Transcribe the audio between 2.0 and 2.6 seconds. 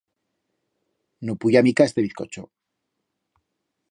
bizcocho.